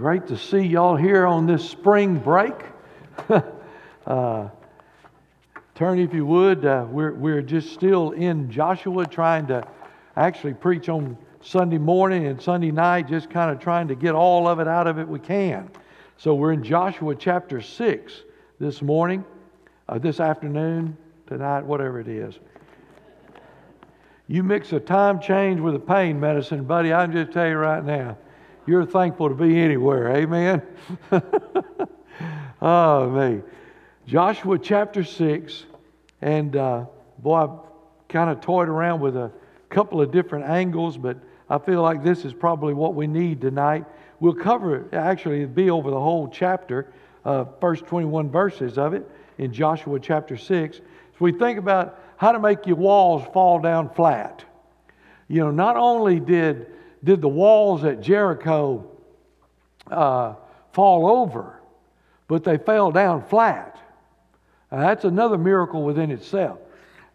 [0.00, 2.54] Great to see y'all here on this spring break.
[4.06, 4.48] uh,
[5.74, 6.64] turn, if you would.
[6.64, 9.62] Uh, we're, we're just still in Joshua trying to
[10.16, 14.48] actually preach on Sunday morning and Sunday night, just kind of trying to get all
[14.48, 15.70] of it out of it we can.
[16.16, 18.22] So we're in Joshua chapter 6
[18.58, 19.22] this morning,
[19.86, 20.96] uh, this afternoon,
[21.26, 22.38] tonight, whatever it is.
[24.28, 27.56] You mix a time change with a pain medicine, buddy, I can just tell you
[27.56, 28.16] right now
[28.70, 30.14] you're thankful to be anywhere.
[30.14, 30.62] Amen?
[32.62, 33.42] oh, me.
[34.06, 35.64] Joshua chapter 6.
[36.22, 36.84] And uh,
[37.18, 37.58] boy, I've
[38.08, 39.32] kind of toyed around with a
[39.70, 43.86] couple of different angles, but I feel like this is probably what we need tonight.
[44.20, 46.92] We'll cover, actually, it'll be over the whole chapter,
[47.24, 49.04] uh, first 21 verses of it
[49.38, 50.76] in Joshua chapter 6.
[50.76, 50.82] So
[51.18, 54.44] we think about how to make your walls fall down flat.
[55.26, 56.68] You know, not only did
[57.02, 58.84] did the walls at Jericho
[59.90, 60.34] uh,
[60.72, 61.60] fall over,
[62.28, 63.78] but they fell down flat.
[64.70, 66.58] Now, that's another miracle within itself.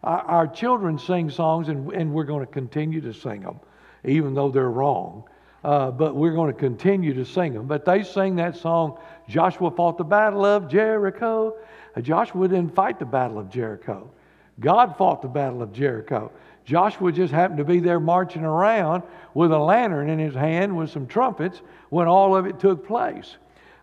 [0.02, 3.60] Our, our children sing songs, and, and, we're going to continue to sing them,
[4.04, 5.24] even though they're wrong.
[5.64, 7.66] Uh, but we're going to continue to sing them.
[7.66, 11.56] But they sing that song, Joshua fought the battle of Jericho.
[11.96, 14.10] Uh, Joshua didn't fight the battle of Jericho.
[14.60, 16.30] God fought the battle of Jericho.
[16.66, 20.90] Joshua just happened to be there marching around with a lantern in his hand with
[20.90, 23.36] some trumpets when all of it took place.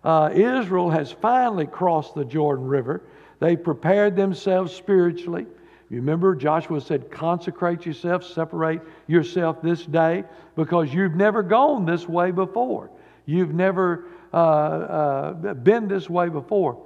[0.03, 3.01] Uh, Israel has finally crossed the Jordan River.
[3.39, 5.47] They prepared themselves spiritually.
[5.89, 10.25] You remember, Joshua said, Consecrate yourself, separate yourself this day,
[10.57, 12.89] because you've never gone this way before.
[13.25, 16.83] You've never uh, uh, been this way before.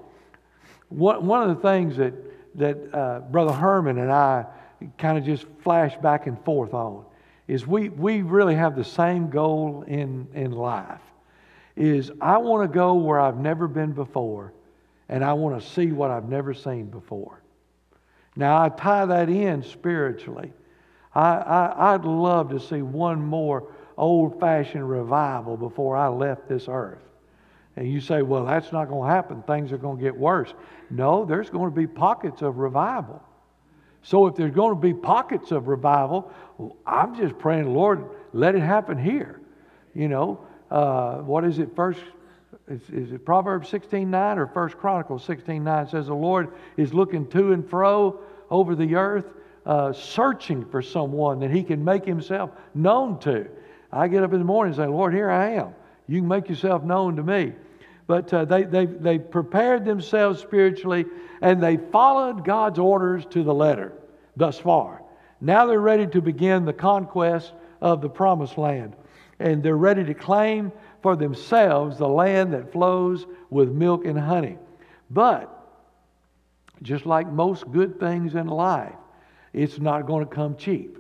[0.89, 2.13] One, one of the things that,
[2.55, 4.45] that uh, Brother Herman and I
[4.97, 7.03] kind of just flash back and forth on
[7.47, 11.01] is we, we really have the same goal in, in life
[11.75, 14.51] is i want to go where i've never been before
[15.09, 17.41] and i want to see what i've never seen before.
[18.35, 20.51] Now i tie that in spiritually.
[21.15, 27.01] I, I, i'd love to see one more old-fashioned revival before i left this earth.
[27.75, 29.41] And you say well that's not going to happen.
[29.43, 30.53] Things are going to get worse.
[30.89, 33.23] No there's going to be pockets of revival
[34.03, 36.31] so if there's going to be pockets of revival,
[36.85, 39.41] I'm just praying, Lord, let it happen here.
[39.93, 41.75] You know, uh, what is it?
[41.75, 41.99] First,
[42.67, 47.53] is, is it Proverbs 16:9 or First Chronicles 16:9 says the Lord is looking to
[47.53, 48.19] and fro
[48.49, 49.25] over the earth,
[49.65, 53.47] uh, searching for someone that He can make Himself known to.
[53.91, 55.73] I get up in the morning and say, Lord, here I am.
[56.07, 57.53] You can make yourself known to me.
[58.07, 61.05] But uh, they, they, they prepared themselves spiritually
[61.41, 63.93] and they followed God's orders to the letter
[64.37, 65.03] thus far.
[65.41, 67.51] Now they're ready to begin the conquest
[67.81, 68.95] of the promised land.
[69.39, 70.71] And they're ready to claim
[71.03, 74.57] for themselves the land that flows with milk and honey.
[75.11, 75.53] But,
[76.81, 78.95] just like most good things in life,
[79.53, 80.97] it's not going to come cheap.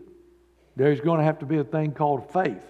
[0.75, 2.63] There's going to have to be a thing called faith.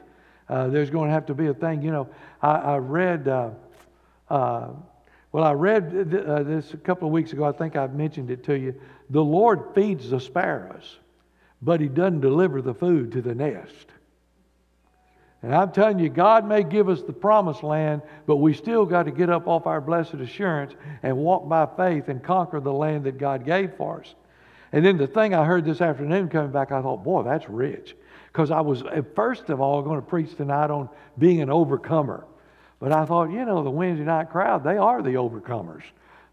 [0.47, 2.07] Uh, there's going to have to be a thing, you know.
[2.41, 3.27] I, I read.
[3.27, 3.49] Uh,
[4.29, 4.69] uh,
[5.31, 7.43] well, I read th- uh, this a couple of weeks ago.
[7.43, 8.75] I think I've mentioned it to you.
[9.09, 10.97] The Lord feeds the sparrows,
[11.61, 13.87] but He doesn't deliver the food to the nest.
[15.43, 19.03] And I'm telling you, God may give us the promised land, but we still got
[19.03, 20.73] to get up off our blessed assurance
[21.03, 24.15] and walk by faith and conquer the land that God gave for us.
[24.71, 27.95] And then the thing I heard this afternoon coming back, I thought, boy, that's rich.
[28.31, 28.83] Because I was,
[29.15, 32.25] first of all, going to preach tonight on being an overcomer.
[32.79, 35.83] But I thought, you know, the Wednesday night crowd, they are the overcomers.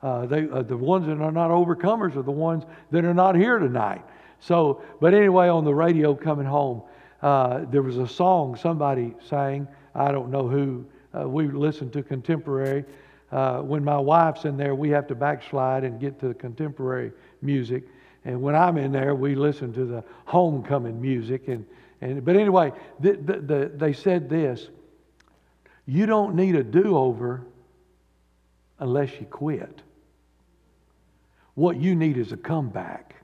[0.02, 3.34] Uh, they, uh, the ones that are not overcomers are the ones that are not
[3.34, 4.04] here tonight.
[4.40, 6.82] So, but anyway, on the radio coming home,
[7.22, 9.66] uh, there was a song somebody sang.
[9.94, 10.84] I don't know who.
[11.18, 12.84] Uh, we listened to contemporary.
[13.32, 17.12] Uh, when my wife's in there, we have to backslide and get to the contemporary
[17.40, 17.84] music.
[18.26, 21.48] And when I'm in there, we listen to the homecoming music.
[21.48, 21.64] And,
[22.02, 24.68] and but anyway, the, the, the, they said this
[25.86, 27.42] you don't need a do over
[28.78, 29.82] unless you quit.
[31.54, 33.14] What you need is a comeback.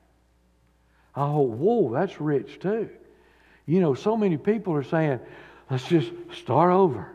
[1.15, 2.89] Oh, whoa, that's rich too.
[3.67, 5.21] You know, so many people are saying,
[5.71, 7.15] let's just start over.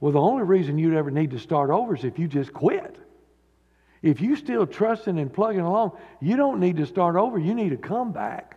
[0.00, 2.96] Well, the only reason you'd ever need to start over is if you just quit.
[4.00, 7.38] If you still trusting and plugging along, you don't need to start over.
[7.38, 8.56] You need a comeback.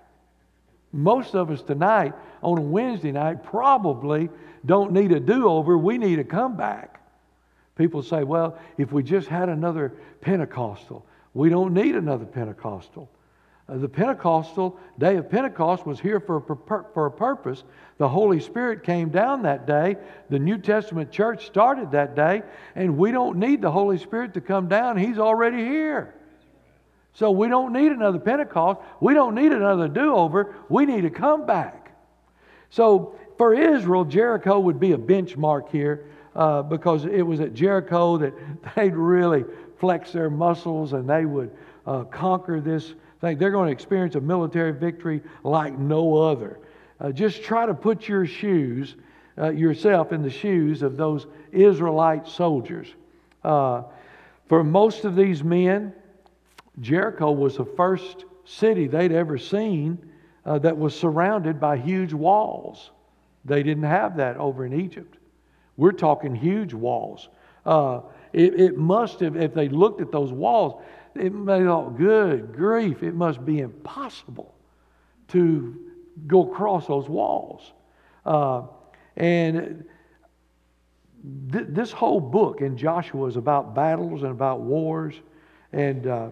[0.93, 2.13] Most of us tonight
[2.43, 4.29] on a Wednesday night probably
[4.65, 7.01] don't need a do over, we need a comeback.
[7.75, 13.09] People say, well, if we just had another Pentecostal, we don't need another Pentecostal.
[13.69, 17.63] Uh, the Pentecostal day of Pentecost was here for a, for a purpose.
[17.97, 19.95] The Holy Spirit came down that day.
[20.29, 22.43] The New Testament church started that day,
[22.75, 24.97] and we don't need the Holy Spirit to come down.
[24.97, 26.13] He's already here.
[27.13, 28.79] So we don't need another Pentecost.
[28.99, 30.55] We don't need another do over.
[30.69, 31.93] We need a comeback.
[32.69, 36.05] So for Israel, Jericho would be a benchmark here
[36.35, 38.35] uh, because it was at Jericho that
[38.75, 39.45] they'd really
[39.79, 41.49] flex their muscles and they would
[41.87, 43.39] uh, conquer this thing.
[43.39, 46.59] They're going to experience a military victory like no other.
[46.99, 48.93] Uh, just try to put your shoes,
[49.39, 52.89] uh, yourself in the shoes of those Israelite soldiers.
[53.43, 53.81] Uh,
[54.49, 55.95] for most of these men,
[56.79, 59.97] Jericho was the first city they'd ever seen
[60.45, 62.91] uh, that was surrounded by huge walls.
[63.45, 65.17] They didn't have that over in Egypt.
[65.77, 67.29] We're talking huge walls.
[67.65, 68.01] Uh,
[68.33, 70.81] it, it, must have, if they looked at those walls,
[71.15, 74.53] it may thought, good grief, it must be impossible
[75.29, 75.75] to
[76.27, 77.73] go across those walls.
[78.25, 78.63] Uh,
[79.17, 79.83] and
[81.51, 85.15] th- this whole book in Joshua is about battles and about wars.
[85.73, 86.29] And uh,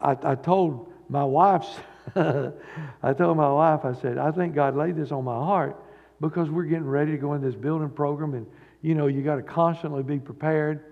[0.00, 1.66] I, I told my wife,
[2.16, 5.76] I told my wife, I said, I think God laid this on my heart
[6.20, 8.46] because we're getting ready to go in this building program and,
[8.82, 10.84] you know, you got to constantly be prepared.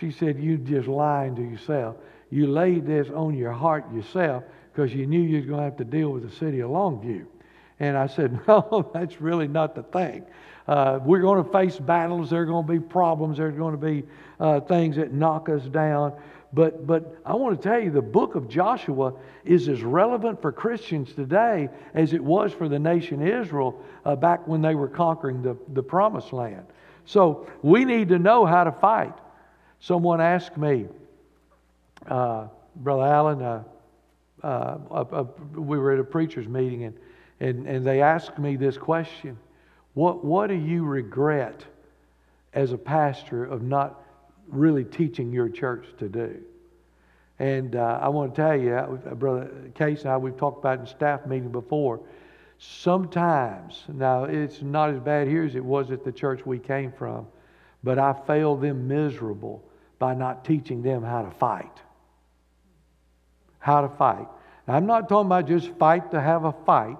[0.00, 1.96] She said, You just lying to yourself.
[2.30, 5.76] You laid this on your heart yourself because you knew you was going to have
[5.76, 7.26] to deal with the city of Longview.
[7.78, 10.24] And I said, No, that's really not the thing.
[10.66, 12.30] Uh, we're going to face battles.
[12.30, 13.38] There are going to be problems.
[13.38, 14.02] There's going to be
[14.40, 16.12] uh, things that knock us down.
[16.56, 19.12] But, but I want to tell you, the book of Joshua
[19.44, 24.48] is as relevant for Christians today as it was for the nation Israel uh, back
[24.48, 26.64] when they were conquering the, the promised land.
[27.04, 29.12] So we need to know how to fight.
[29.80, 30.86] Someone asked me,
[32.08, 33.62] uh, Brother Allen, uh,
[34.42, 35.24] uh
[35.54, 36.96] we were at a preacher's meeting, and,
[37.38, 39.36] and, and they asked me this question
[39.92, 41.66] what, what do you regret
[42.54, 44.00] as a pastor of not
[44.48, 46.42] really teaching your church to do?
[47.38, 50.80] And uh, I want to tell you, uh, Brother Case and I, we've talked about
[50.80, 52.00] in staff meeting before.
[52.58, 56.90] Sometimes, now it's not as bad here as it was at the church we came
[56.90, 57.26] from,
[57.84, 59.62] but I failed them miserable
[59.98, 61.82] by not teaching them how to fight.
[63.58, 64.26] How to fight.
[64.66, 66.96] Now, I'm not talking about just fight to have a fight,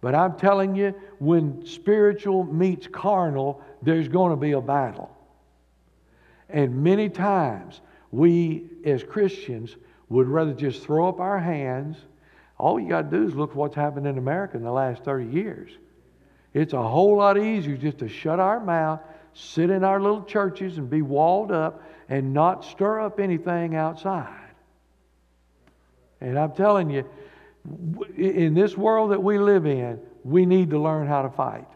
[0.00, 5.10] but I'm telling you, when spiritual meets carnal, there's going to be a battle.
[6.52, 9.76] And many times, we as Christians
[10.10, 11.96] would rather just throw up our hands.
[12.58, 15.26] All you got to do is look what's happened in America in the last 30
[15.26, 15.70] years.
[16.52, 19.00] It's a whole lot easier just to shut our mouth,
[19.32, 24.38] sit in our little churches and be walled up and not stir up anything outside.
[26.20, 27.08] And I'm telling you,
[28.16, 31.66] in this world that we live in, we need to learn how to fight.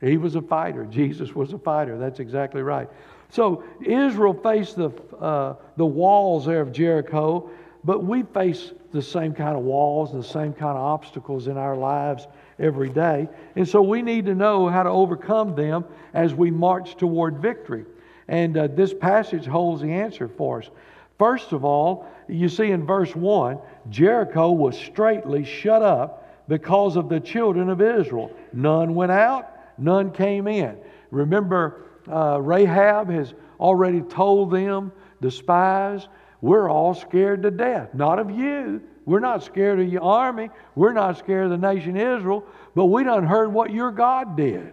[0.00, 0.84] He was a fighter.
[0.84, 1.98] Jesus was a fighter.
[1.98, 2.88] That's exactly right.
[3.30, 4.90] So Israel faced the,
[5.20, 7.50] uh, the walls there of Jericho,
[7.84, 11.56] but we face the same kind of walls and the same kind of obstacles in
[11.56, 12.26] our lives
[12.58, 13.28] every day.
[13.56, 17.84] And so we need to know how to overcome them as we march toward victory.
[18.28, 20.70] And uh, this passage holds the answer for us.
[21.18, 23.58] First of all, you see in verse 1,
[23.90, 28.30] Jericho was straightly shut up because of the children of Israel.
[28.52, 30.76] None went out, none came in.
[31.10, 36.08] Remember, uh, Rahab has already told them, the spies,
[36.40, 37.94] we're all scared to death.
[37.94, 38.82] Not of you.
[39.04, 40.50] We're not scared of your army.
[40.74, 42.44] We're not scared of the nation Israel.
[42.74, 44.72] But we done heard what your God did.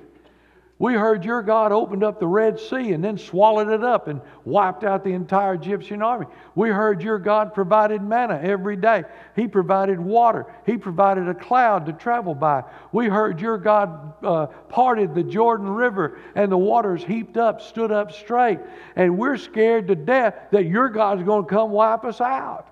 [0.79, 4.22] We heard your God opened up the Red Sea and then swallowed it up and
[4.46, 6.27] wiped out the entire Egyptian army.
[6.53, 9.03] We heard your God provided manna every day.
[9.36, 10.46] He provided water.
[10.67, 12.63] He provided a cloud to travel by.
[12.91, 17.91] We heard your God uh, parted the Jordan River and the waters heaped up, stood
[17.91, 18.60] up straight.
[18.96, 22.67] And we're scared to death that your God's going to come wipe us out.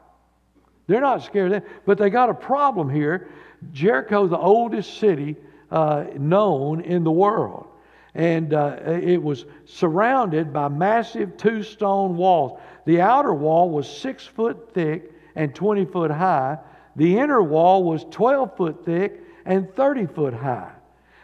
[0.85, 3.31] They're not scared of that, but they got a problem here.
[3.71, 5.37] Jericho, the oldest city
[5.71, 7.69] uh, known in the world
[8.15, 12.59] and uh, it was surrounded by massive two stone walls.
[12.85, 16.57] The outer wall was six foot thick and 20 foot high.
[16.95, 20.71] The inner wall was 12 foot thick and 30 foot high.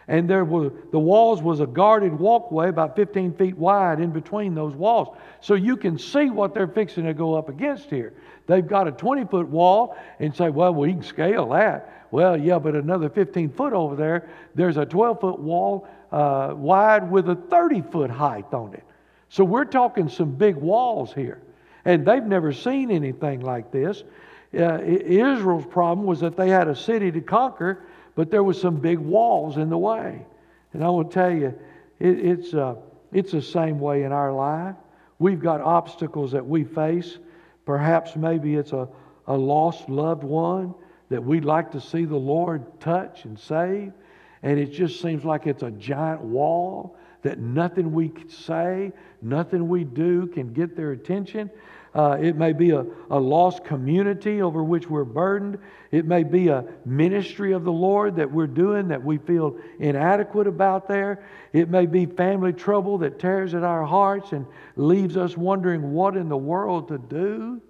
[0.08, 4.54] And there were, the walls was a guarded walkway about 15 feet wide in between
[4.54, 5.16] those walls.
[5.40, 8.12] So you can see what they're fixing to go up against here.
[8.46, 12.06] They've got a 20 foot wall and say, well, we can scale that.
[12.10, 17.10] Well, yeah, but another 15 foot over there, there's a 12 foot wall uh, wide
[17.10, 18.84] with a 30 foot height on it.
[19.28, 21.40] So we're talking some big walls here.
[21.84, 24.04] And they've never seen anything like this.
[24.54, 28.76] uh, Israel's problem was that they had a city to conquer, but there was some
[28.76, 30.24] big walls in the way.
[30.74, 31.58] And I want to tell you,
[31.98, 32.76] it, it's, uh,
[33.10, 34.76] it's the same way in our life.
[35.18, 37.18] We've got obstacles that we face.
[37.64, 38.88] Perhaps maybe it's a,
[39.26, 40.74] a lost loved one
[41.08, 43.92] that we'd like to see the Lord touch and save.
[44.42, 49.84] And it just seems like it's a giant wall that nothing we say, nothing we
[49.84, 51.50] do can get their attention.
[51.94, 55.58] Uh, it may be a, a lost community over which we're burdened.
[55.90, 60.46] It may be a ministry of the Lord that we're doing that we feel inadequate
[60.46, 61.22] about there.
[61.52, 64.46] It may be family trouble that tears at our hearts and
[64.76, 67.60] leaves us wondering what in the world to do.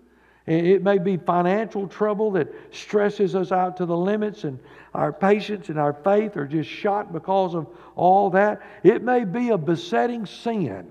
[0.46, 4.58] It may be financial trouble that stresses us out to the limits, and
[4.92, 8.60] our patience and our faith are just shot because of all that.
[8.82, 10.90] It may be a besetting sin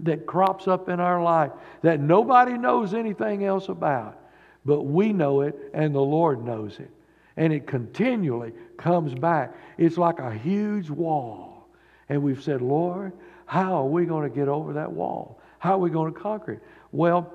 [0.00, 1.52] that crops up in our life
[1.82, 4.18] that nobody knows anything else about,
[4.66, 6.90] but we know it and the Lord knows it.
[7.38, 9.54] And it continually comes back.
[9.78, 11.68] It's like a huge wall.
[12.10, 13.12] And we've said, Lord,
[13.46, 15.40] how are we going to get over that wall?
[15.58, 16.62] How are we going to conquer it?
[16.92, 17.32] Well,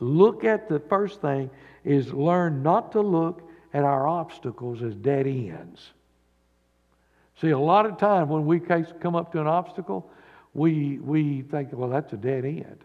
[0.00, 1.50] look at the first thing
[1.84, 5.92] is learn not to look at our obstacles as dead ends.
[7.40, 10.10] See, a lot of times when we come up to an obstacle,
[10.54, 12.78] we, we think, well, that's a dead end.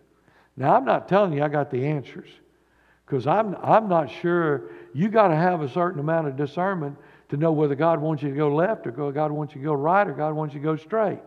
[0.57, 2.27] Now, I'm not telling you I got the answers
[3.05, 4.69] because I'm, I'm not sure.
[4.93, 6.97] You got to have a certain amount of discernment
[7.29, 9.73] to know whether God wants you to go left or God wants you to go
[9.73, 11.19] right or God wants you to go straight.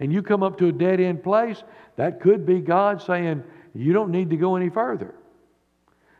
[0.00, 1.62] And you come up to a dead end place,
[1.94, 3.44] that could be God saying,
[3.74, 5.14] you don't need to go any further.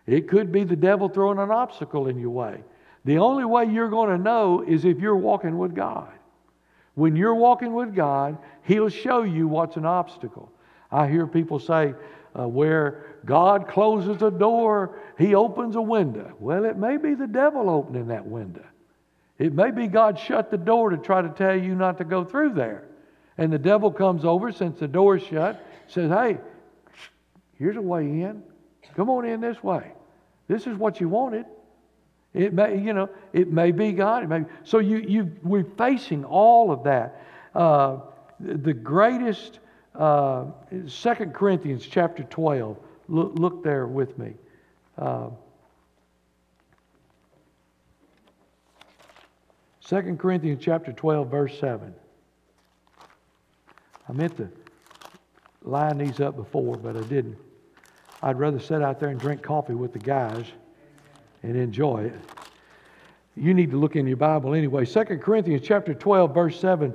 [0.06, 2.62] It could be the devil throwing an obstacle in your way.
[3.04, 6.12] The only way you're going to know is if you're walking with God.
[6.94, 10.52] When you're walking with God, He'll show you what's an obstacle.
[10.90, 11.94] I hear people say,
[12.38, 16.35] uh, where God closes a door, He opens a window.
[16.38, 18.64] Well, it may be the devil opening that window.
[19.38, 22.25] It may be God shut the door to try to tell you not to go
[22.25, 22.85] through there.
[23.38, 26.38] And the devil comes over since the door's shut, says, Hey,
[27.62, 28.42] here's a way in.
[28.97, 29.92] Come on in this way.
[30.49, 31.47] This is what you wanted.
[32.35, 34.25] It may, you know, it may be God.
[34.25, 37.23] It may, so you, you, we're facing all of that.
[37.54, 37.99] Uh,
[38.40, 39.61] the greatest,
[39.95, 42.76] uh, 2 Corinthians chapter 12.
[43.09, 44.33] Look, look there with me.
[44.99, 45.28] Uh,
[49.87, 51.95] 2 Corinthians chapter 12, verse 7.
[54.09, 54.49] I meant to
[55.62, 57.37] line these up before, but I didn't.
[58.22, 60.46] I'd rather sit out there and drink coffee with the guys
[61.42, 62.14] and enjoy it.
[63.36, 64.84] You need to look in your Bible anyway.
[64.84, 66.94] 2 Corinthians chapter 12, verse 7.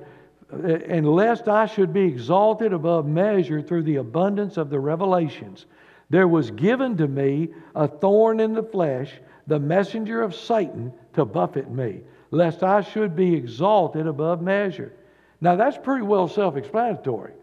[0.54, 0.56] Uh,
[0.88, 5.66] and lest I should be exalted above measure through the abundance of the revelations,
[6.10, 9.12] there was given to me a thorn in the flesh,
[9.48, 14.94] the messenger of Satan to buffet me, lest I should be exalted above measure.
[15.42, 17.34] Now that's pretty well self explanatory.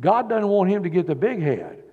[0.00, 1.83] God doesn't want him to get the big head.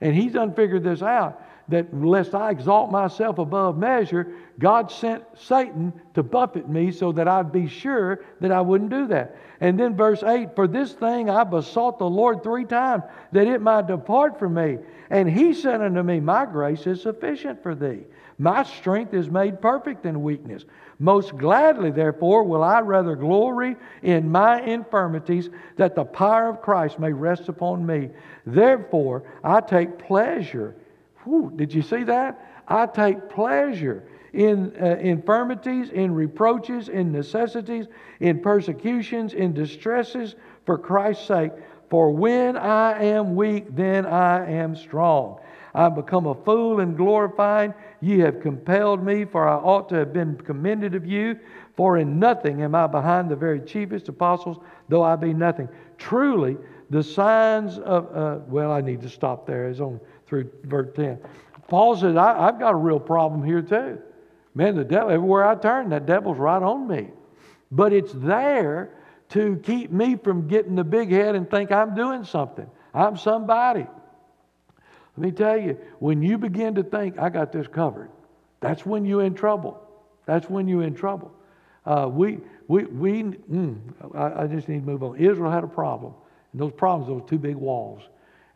[0.00, 5.22] And he's done figured this out that lest I exalt myself above measure, God sent
[5.36, 9.36] Satan to buffet me so that I'd be sure that I wouldn't do that.
[9.60, 13.60] And then verse 8 For this thing I besought the Lord three times that it
[13.60, 14.78] might depart from me.
[15.10, 18.00] And he said unto me, My grace is sufficient for thee.
[18.38, 20.64] My strength is made perfect in weakness.
[21.00, 27.00] Most gladly, therefore, will I rather glory in my infirmities, that the power of Christ
[27.00, 28.10] may rest upon me.
[28.46, 30.76] Therefore, I take pleasure
[31.24, 32.46] Whew, did you see that?
[32.66, 37.86] I take pleasure in uh, infirmities, in reproaches, in necessities,
[38.20, 41.52] in persecutions, in distresses for Christ's sake.
[41.90, 45.40] For when I am weak, then I am strong.
[45.74, 47.74] I have become a fool and glorified.
[48.00, 51.38] Ye have compelled me, for I ought to have been commended of you.
[51.76, 55.68] For in nothing am I behind the very chiefest apostles, though I be nothing.
[55.98, 56.56] Truly,
[56.90, 59.68] the signs of, uh, well, I need to stop there.
[59.68, 61.18] It's on through verse 10.
[61.68, 63.98] Paul says, I, have got a real problem here too.
[64.54, 67.08] Man, the devil, everywhere I turn, that devil's right on me.
[67.70, 68.90] But it's there
[69.30, 72.68] to keep me from getting the big head and think I'm doing something.
[72.92, 73.86] I'm somebody.
[75.16, 78.10] Let me tell you, when you begin to think, I got this covered,
[78.60, 79.80] that's when you're in trouble.
[80.26, 81.32] That's when you're in trouble.
[81.84, 83.78] Uh, we, we, we mm,
[84.14, 85.16] I, I just need to move on.
[85.16, 86.14] Israel had a problem.
[86.52, 88.02] And those problems, those two big walls.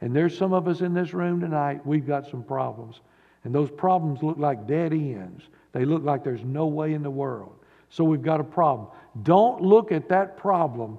[0.01, 3.01] And there's some of us in this room tonight, we've got some problems.
[3.45, 5.45] And those problems look like dead ends.
[5.73, 7.55] They look like there's no way in the world.
[7.91, 8.89] So we've got a problem.
[9.23, 10.99] Don't look at that problem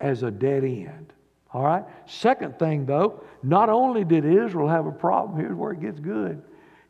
[0.00, 1.12] as a dead end.
[1.52, 1.84] All right?
[2.06, 6.42] Second thing, though, not only did Israel have a problem, here's where it gets good.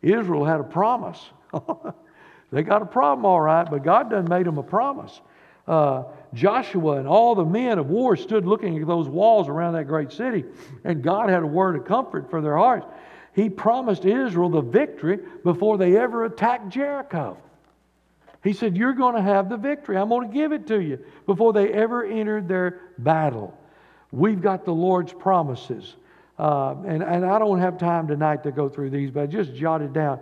[0.03, 1.19] Israel had a promise.
[2.53, 5.21] they got a problem, all right, but God done made them a promise.
[5.67, 9.85] Uh, Joshua and all the men of war stood looking at those walls around that
[9.85, 10.45] great city,
[10.85, 12.87] and God had a word of comfort for their hearts.
[13.35, 17.39] He promised Israel the victory before they ever attacked Jericho.
[18.43, 19.97] He said, You're going to have the victory.
[19.97, 23.57] I'm going to give it to you before they ever entered their battle.
[24.13, 25.97] We've got the Lord's promises.
[26.39, 29.55] Uh, and, and I don't have time tonight to go through these, but I just
[29.55, 30.21] jotted down.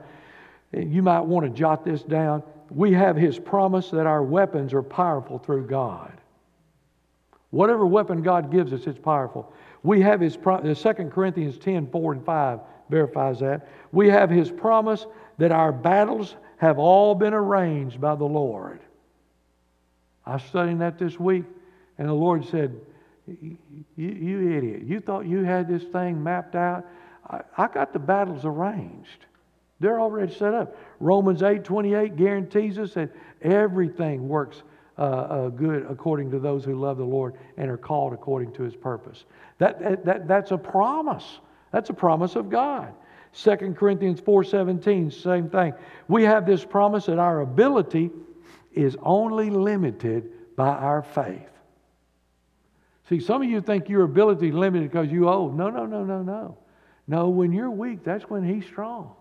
[0.72, 2.42] You might want to jot this down.
[2.70, 6.12] We have His promise that our weapons are powerful through God.
[7.50, 9.52] Whatever weapon God gives us, it's powerful.
[9.82, 12.60] We have His promise, 2 Corinthians 10 4 and 5
[12.90, 13.68] verifies that.
[13.92, 15.06] We have His promise
[15.38, 18.80] that our battles have all been arranged by the Lord.
[20.26, 21.44] I was studying that this week,
[21.96, 22.78] and the Lord said,
[23.26, 23.56] You,
[23.96, 26.84] you idiot, you thought you had this thing mapped out?
[27.28, 29.26] I, I got the battles arranged.
[29.80, 30.76] They're already set up.
[31.00, 33.10] Romans 8 28 guarantees us that
[33.42, 34.62] everything works
[34.98, 38.64] uh, uh, good according to those who love the Lord and are called according to
[38.64, 39.24] his purpose.
[39.58, 41.38] That, that, that, that's a promise.
[41.70, 42.92] That's a promise of God.
[43.42, 45.72] 2 Corinthians 4:17, same thing.
[46.08, 48.10] We have this promise that our ability
[48.72, 51.48] is only limited by our faith.
[53.08, 55.56] See, some of you think your ability is limited because you old.
[55.56, 56.58] No, no, no, no, no.
[57.06, 59.14] No, when you're weak, that's when he's strong.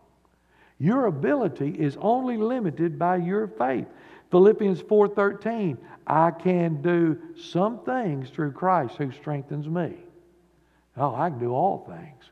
[0.79, 3.87] Your ability is only limited by your faith.
[4.31, 9.95] Philippians 4:13, I can do some things through Christ who strengthens me.
[10.97, 12.31] Oh, I can do all things.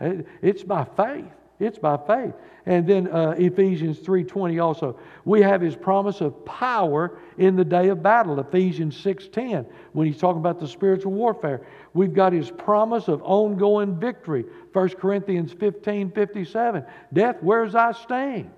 [0.00, 1.24] It's by faith.
[1.58, 2.34] It's by faith.
[2.66, 4.98] And then uh, Ephesians 3:20 also.
[5.24, 10.18] We have his promise of power in the day of battle, Ephesians 6:10, when he's
[10.18, 11.62] talking about the spiritual warfare.
[11.94, 16.84] We've got his promise of ongoing victory, 1 Corinthians 15:57.
[17.12, 18.50] Death, where's thy sting?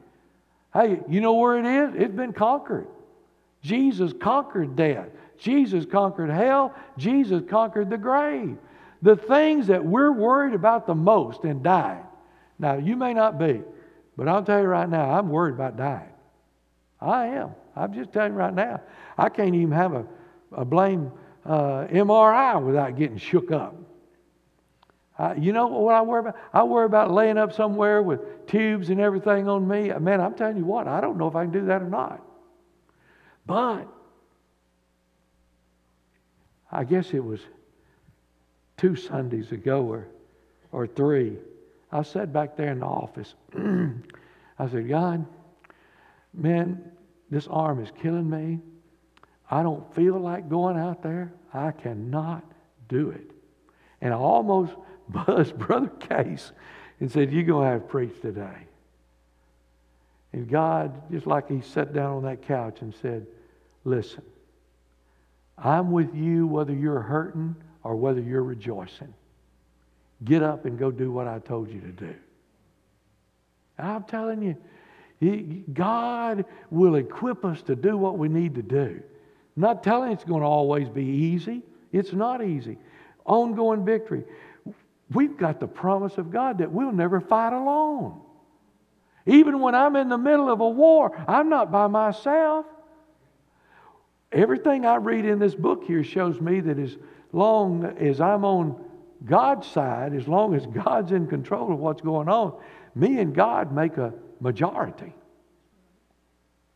[0.72, 2.02] Hey, you know where it is?
[2.02, 2.86] It's been conquered.
[3.62, 5.08] Jesus conquered death.
[5.38, 6.74] Jesus conquered hell.
[6.96, 8.56] Jesus conquered the grave.
[9.02, 12.04] The things that we're worried about the most in dying.
[12.58, 13.62] Now, you may not be,
[14.16, 16.10] but I'll tell you right now, I'm worried about dying.
[17.00, 17.50] I am.
[17.76, 18.80] I'm just telling you right now.
[19.16, 20.04] I can't even have a,
[20.52, 21.12] a blame
[21.46, 23.76] uh, MRI without getting shook up.
[25.18, 26.36] Uh, you know what I worry about?
[26.52, 29.90] I worry about laying up somewhere with tubes and everything on me.
[29.98, 32.22] Man, I'm telling you what, I don't know if I can do that or not.
[33.46, 33.88] But
[36.70, 37.40] I guess it was
[38.78, 40.08] two Sundays ago or,
[40.72, 41.36] or three,
[41.92, 43.34] I sat back there in the office.
[44.58, 45.26] I said, God,
[46.32, 46.90] man,
[47.30, 48.60] this arm is killing me.
[49.50, 51.32] I don't feel like going out there.
[51.52, 52.44] I cannot
[52.88, 53.30] do it.
[54.00, 54.74] And I almost
[55.08, 56.52] buzzed Brother Case
[57.00, 58.66] and said, You're going to have preach today.
[60.32, 63.26] And God, just like He sat down on that couch and said,
[63.84, 64.22] Listen,
[65.56, 69.12] I'm with you whether you're hurting or whether you're rejoicing.
[70.24, 72.14] Get up and go do what I told you to do.
[73.78, 74.42] I'm telling
[75.20, 79.00] you, God will equip us to do what we need to do.
[79.56, 81.62] I'm not telling it's going to always be easy.
[81.92, 82.78] It's not easy.
[83.24, 84.24] Ongoing victory.
[85.12, 88.20] We've got the promise of God that we'll never fight alone.
[89.26, 92.66] Even when I'm in the middle of a war, I'm not by myself.
[94.32, 96.96] Everything I read in this book here shows me that as
[97.32, 98.84] long as I'm on
[99.24, 102.54] God's side, as long as God's in control of what's going on,
[102.94, 105.14] me and God make a majority.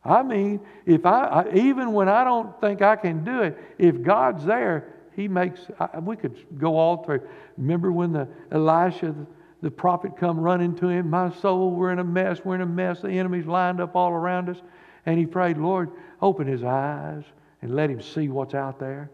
[0.05, 4.01] I mean, if I, I even when I don't think I can do it, if
[4.01, 5.61] God's there, He makes.
[5.79, 7.21] I, we could go all through.
[7.57, 9.25] Remember when the Elisha, the,
[9.61, 11.09] the prophet, come running to him?
[11.09, 12.41] My soul, we're in a mess.
[12.43, 13.01] We're in a mess.
[13.01, 14.57] The enemy's lined up all around us,
[15.05, 15.89] and he prayed, Lord,
[16.21, 17.23] open his eyes
[17.61, 19.09] and let him see what's out there.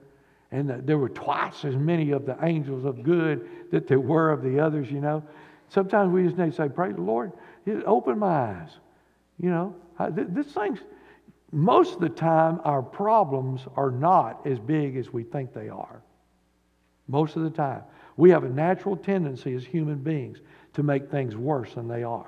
[0.52, 4.42] And there were twice as many of the angels of good that there were of
[4.42, 5.24] the others, you know.
[5.68, 7.32] Sometimes we just need to say, Praise the Lord,
[7.86, 8.70] open my eyes.
[9.40, 9.76] You know,
[10.10, 10.80] this thing's,
[11.52, 16.02] most of the time, our problems are not as big as we think they are.
[17.08, 17.84] Most of the time.
[18.18, 20.40] We have a natural tendency as human beings
[20.74, 22.28] to make things worse than they are.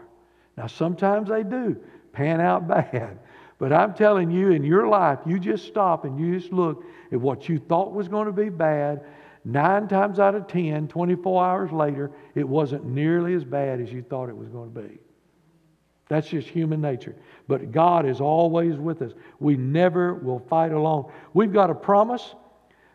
[0.58, 1.78] Now, sometimes they do
[2.14, 3.20] pan out bad.
[3.62, 7.22] But I'm telling you, in your life, you just stop and you just look at
[7.22, 9.04] what you thought was going to be bad.
[9.46, 14.02] Nine times out of ten, 24 hours later, it wasn't nearly as bad as you
[14.02, 14.98] thought it was going to be.
[16.10, 17.16] That's just human nature.
[17.48, 19.12] But God is always with us.
[19.40, 21.12] We never will fight alone.
[21.36, 22.34] We've got a promise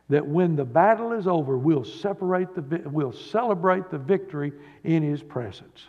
[0.09, 4.53] that when the battle is over, we'll separate the we'll celebrate the victory
[4.83, 5.87] in His presence.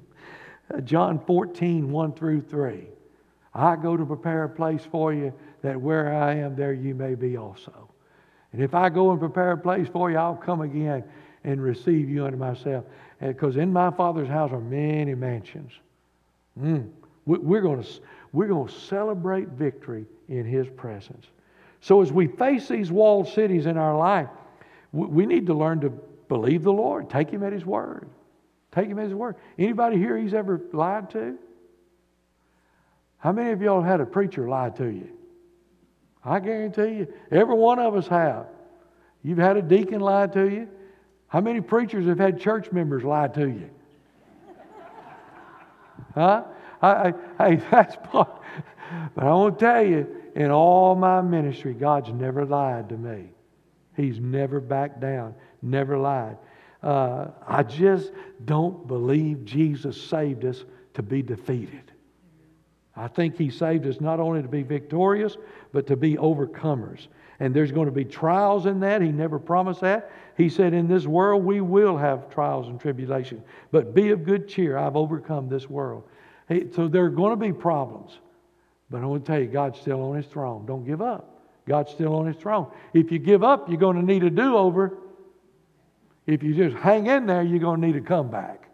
[0.84, 2.86] John 14, 1 through 3.
[3.56, 7.14] I go to prepare a place for you that where I am, there you may
[7.14, 7.90] be also.
[8.52, 11.02] And if I go and prepare a place for you, I'll come again
[11.42, 12.84] and receive you unto myself.
[13.18, 15.72] Because in my Father's house are many mansions.
[16.60, 16.90] Mm.
[17.24, 17.88] We're going to
[18.32, 21.26] we're going to celebrate victory in His presence.
[21.80, 24.28] So as we face these walled cities in our life,
[24.92, 25.90] we need to learn to
[26.28, 27.08] believe the Lord.
[27.08, 28.08] Take Him at His word.
[28.72, 29.36] Take Him at His word.
[29.58, 31.38] Anybody here He's ever lied to?
[33.26, 35.08] How many of y'all had a preacher lie to you?
[36.24, 38.46] I guarantee you, every one of us have.
[39.24, 40.68] You've had a deacon lie to you.
[41.26, 43.68] How many preachers have had church members lie to you?
[46.14, 46.44] Huh?
[46.80, 48.30] I, I, I, that's part.
[49.16, 53.30] But I want to tell you, in all my ministry, God's never lied to me.
[53.96, 56.36] He's never backed down, never lied.
[56.80, 58.12] Uh, I just
[58.44, 61.90] don't believe Jesus saved us to be defeated.
[62.96, 65.36] I think He saved us not only to be victorious,
[65.72, 67.08] but to be overcomers.
[67.38, 69.02] And there's going to be trials in that.
[69.02, 70.10] He never promised that.
[70.36, 74.48] He said, In this world we will have trials and tribulation, but be of good
[74.48, 74.78] cheer.
[74.78, 76.04] I've overcome this world.
[76.48, 78.18] Hey, so there are going to be problems.
[78.90, 80.64] But I want to tell you, God's still on his throne.
[80.64, 81.40] Don't give up.
[81.66, 82.70] God's still on his throne.
[82.94, 84.98] If you give up, you're going to need a do over.
[86.26, 88.68] If you just hang in there, you're going to need a comeback.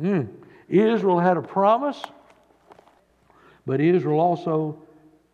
[0.00, 0.28] Mm.
[0.68, 2.00] Israel had a promise,
[3.66, 4.78] but Israel also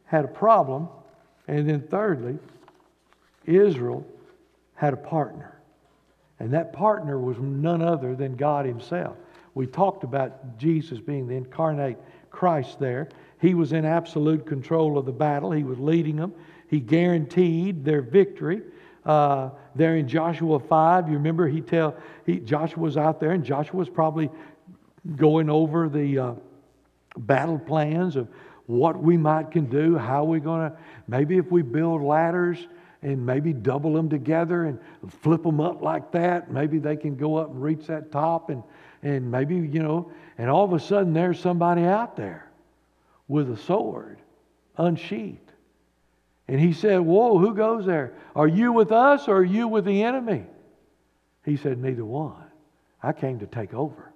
[0.05, 0.88] had a problem.
[1.49, 2.38] And then, thirdly,
[3.45, 4.07] Israel
[4.75, 5.59] had a partner.
[6.38, 9.16] And that partner was none other than God Himself.
[9.55, 11.99] We talked about Jesus being the incarnate
[12.31, 13.09] Christ there.
[13.40, 16.33] He was in absolute control of the battle, He was leading them.
[16.69, 18.62] He guaranteed their victory.
[19.05, 23.43] Uh, there in Joshua 5, you remember he tell he, Joshua was out there, and
[23.43, 24.31] Joshua was probably
[25.16, 26.33] going over the uh,
[27.26, 28.28] battle plans of
[28.66, 30.76] what we might can do, how we're going to,
[31.09, 32.68] maybe if we build ladders
[33.02, 34.78] and maybe double them together and
[35.22, 38.62] flip them up like that, maybe they can go up and reach that top and,
[39.02, 42.50] and maybe, you know, and all of a sudden there's somebody out there
[43.28, 44.18] with a sword
[44.76, 45.38] unsheathed.
[46.48, 48.14] And he said, Whoa, who goes there?
[48.35, 50.44] Are you with us or are you with the enemy?
[51.44, 52.44] He said, Neither one.
[53.02, 54.12] I came to take over.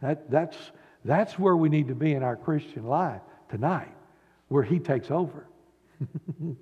[0.00, 0.56] That, that's,
[1.04, 3.94] that's where we need to be in our Christian life tonight,
[4.48, 5.46] where He takes over.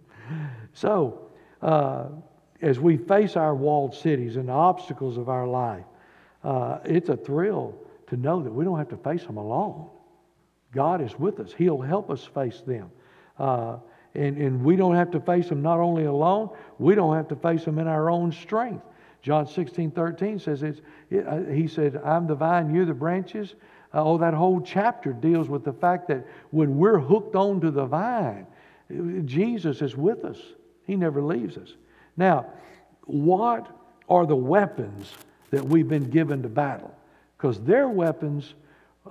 [0.73, 1.31] so,
[1.63, 2.07] uh,
[2.63, 5.85] as we face our walled cities and the obstacles of our life,
[6.45, 7.75] uh, it's a thrill
[8.09, 9.89] to know that we don't have to face them alone.
[10.73, 12.91] God is with us, He'll help us face them.
[13.39, 13.79] Uh,
[14.15, 17.37] and, and we don't have to face them not only alone, we don't have to
[17.37, 18.85] face them in our own strength.
[19.23, 23.55] John 16, 13 says, it's, it, uh, He said, I'm the vine, you're the branches.
[23.99, 28.47] Oh, that whole chapter deals with the fact that when we're hooked onto the vine,
[29.25, 30.39] Jesus is with us.
[30.85, 31.75] He never leaves us.
[32.17, 32.47] Now,
[33.05, 33.67] what
[34.09, 35.13] are the weapons
[35.51, 36.95] that we've been given to battle?
[37.37, 38.55] Because their weapons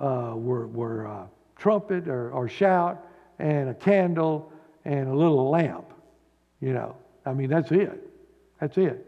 [0.00, 3.04] uh, were, were uh, trumpet or, or shout
[3.38, 4.52] and a candle
[4.84, 5.92] and a little lamp.
[6.60, 8.08] You know, I mean, that's it.
[8.60, 9.06] That's it.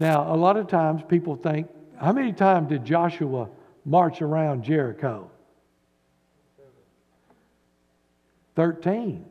[0.00, 3.48] Now, a lot of times people think, how many times did Joshua
[3.84, 5.30] march around Jericho?
[8.56, 9.24] 13.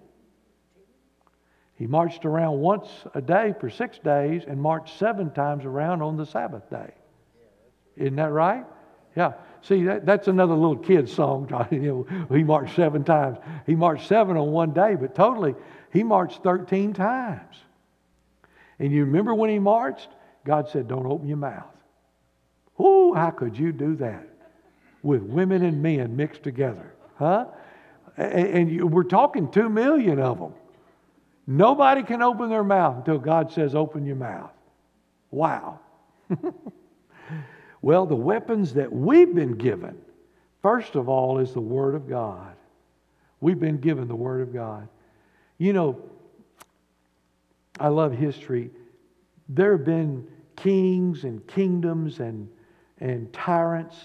[1.76, 6.18] He marched around once a day for six days and marched seven times around on
[6.18, 6.94] the Sabbath day.
[7.96, 8.66] Isn't that right?
[9.16, 9.34] Yeah.
[9.62, 11.48] See, that, that's another little kid song.
[12.32, 13.38] he marched seven times.
[13.66, 15.56] He marched seven on one day, but totally,
[15.92, 17.56] he marched 13 times.
[18.80, 20.10] And you remember when he marched?
[20.46, 21.76] God said, Don't open your mouth.
[22.78, 24.29] Oh, how could you do that?
[25.02, 26.94] With women and men mixed together.
[27.16, 27.46] Huh?
[28.18, 30.54] And, and you, we're talking two million of them.
[31.48, 34.52] Nobody can open their mouth until God says, Open your mouth.
[35.32, 35.80] Wow.
[37.82, 39.98] Well, the weapons that we've been given,
[40.62, 42.56] first of all, is the Word of God.
[43.42, 44.88] We've been given the Word of God.
[45.58, 46.02] You know,
[47.80, 48.70] I love history.
[49.48, 52.50] There have been kings and kingdoms and,
[53.00, 53.96] and tyrants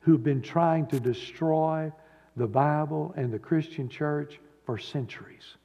[0.00, 1.92] who've been trying to destroy
[2.36, 5.56] the Bible and the Christian church for centuries.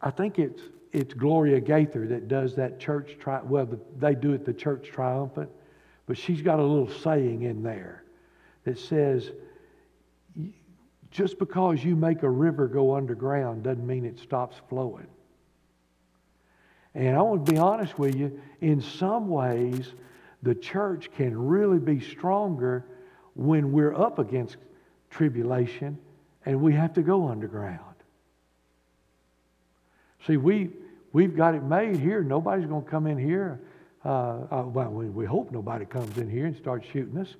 [0.00, 0.62] I think it's
[0.92, 5.50] it's Gloria Gaither that does that church tri- well they do it the church triumphant
[6.06, 8.04] but she's got a little saying in there
[8.64, 9.30] that says
[11.10, 15.06] just because you make a river go underground doesn't mean it stops flowing
[16.94, 19.92] and i want to be honest with you in some ways
[20.42, 22.84] the church can really be stronger
[23.34, 24.56] when we're up against
[25.10, 25.98] tribulation
[26.44, 27.80] and we have to go underground.
[30.26, 30.70] See, we,
[31.12, 32.22] we've got it made here.
[32.22, 33.60] Nobody's going to come in here.
[34.04, 34.08] Uh,
[34.50, 37.34] uh, well, we, we, hope nobody comes in here and starts shooting us.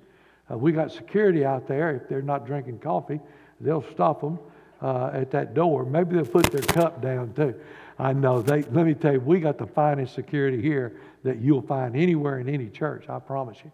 [0.51, 1.95] Uh, we got security out there.
[1.95, 3.19] If they're not drinking coffee,
[3.61, 4.39] they'll stop them
[4.81, 5.85] uh, at that door.
[5.85, 7.55] Maybe they'll put their cup down too.
[7.97, 8.41] I know.
[8.41, 12.39] They, let me tell you, we got the finest security here that you'll find anywhere
[12.39, 13.71] in any church, I promise you.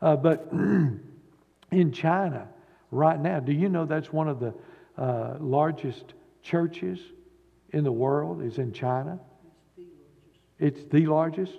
[0.00, 2.48] Uh, but in China,
[2.90, 4.54] right now, do you know that's one of the
[4.96, 7.00] uh, largest churches
[7.70, 9.18] in the world is in China?
[10.58, 11.54] It's the largest.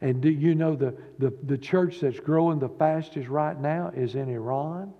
[0.00, 4.14] And do you know the, the, the church that's growing the fastest right now is
[4.14, 4.92] in Iran?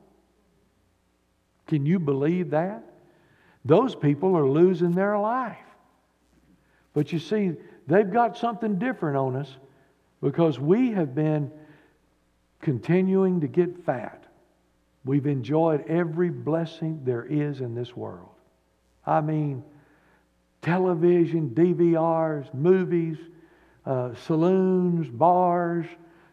[1.66, 2.82] Can you believe that?
[3.64, 5.56] Those people are losing their life.
[6.94, 7.52] But you see,
[7.86, 9.56] they've got something different on us
[10.20, 11.50] because we have been
[12.60, 14.24] continuing to get fat.
[15.04, 18.30] We've enjoyed every blessing there is in this world.
[19.06, 19.62] I mean,
[20.60, 23.16] television, DVRs, movies,
[23.86, 25.86] uh, saloons, bars,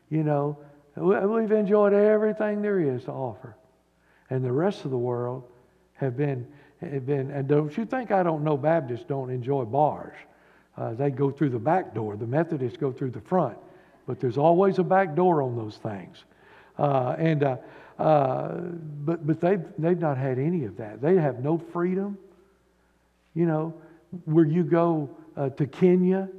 [0.09, 0.57] you know.
[0.95, 3.55] We've enjoyed everything there is to offer.
[4.29, 5.43] And the rest of the world
[5.93, 6.47] have been,
[6.81, 10.17] have been and don't you think I don't know Baptists don't enjoy bars.
[10.77, 12.17] Uh, they go through the back door.
[12.17, 13.57] The Methodists go through the front.
[14.07, 16.23] But there's always a back door on those things.
[16.77, 17.57] Uh, and, uh,
[17.97, 18.57] uh,
[19.05, 21.01] but, but they've, they've not had any of that.
[21.01, 22.17] They have no freedom.
[23.33, 23.73] You know,
[24.25, 26.29] where you go uh, to Kenya,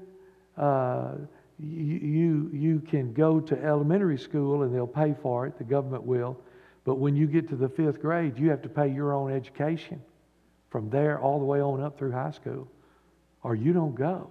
[0.57, 1.13] uh,
[1.59, 6.05] you, you, you can go to elementary school and they'll pay for it, the government
[6.05, 6.39] will.
[6.85, 10.01] But when you get to the fifth grade, you have to pay your own education
[10.71, 12.69] from there all the way on up through high school,
[13.43, 14.31] or you don't go.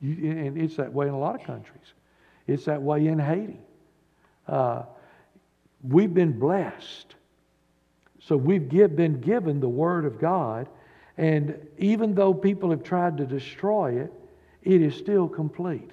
[0.00, 1.94] You, and it's that way in a lot of countries.
[2.46, 3.60] It's that way in Haiti.
[4.48, 4.82] Uh,
[5.82, 7.14] we've been blessed.
[8.20, 10.68] So we've give, been given the Word of God,
[11.16, 14.12] and even though people have tried to destroy it,
[14.62, 15.90] it is still complete.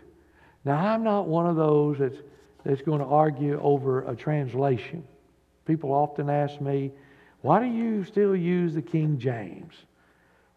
[0.65, 2.17] Now, I'm not one of those that's,
[2.65, 5.03] that's going to argue over a translation.
[5.65, 6.91] People often ask me,
[7.41, 9.73] why do you still use the King James?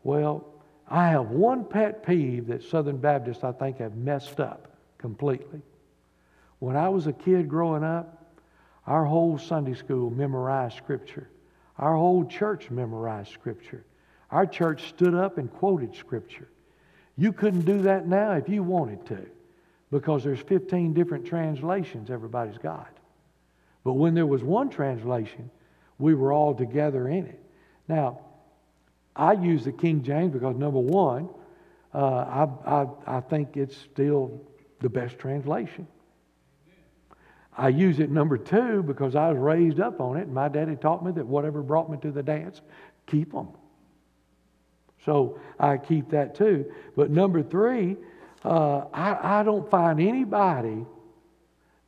[0.03, 0.50] Well,
[0.91, 5.63] I have one pet peeve that Southern Baptists, I think, have messed up completely.
[6.59, 8.35] When I was a kid growing up,
[8.87, 11.31] our whole Sunday school memorized Scripture.
[11.79, 13.85] Our whole church memorized Scripture.
[14.31, 16.49] Our church stood up and quoted Scripture.
[17.17, 19.27] You couldn't do that now if you wanted to
[19.91, 22.91] because there's 15 different translations everybody's got.
[23.85, 25.51] But when there was one translation,
[25.99, 27.43] we were all together in it.
[27.89, 28.21] Now,
[29.21, 31.29] I use the King James because number one,
[31.93, 32.87] uh, I, I,
[33.19, 34.41] I think it's still
[34.81, 35.87] the best translation.
[37.55, 40.75] I use it number two because I was raised up on it, and my daddy
[40.75, 42.63] taught me that whatever brought me to the dance,
[43.07, 43.49] keep them.
[45.05, 46.73] So I keep that too.
[46.97, 47.99] But number three,
[48.43, 50.87] uh, I, I don't find anybody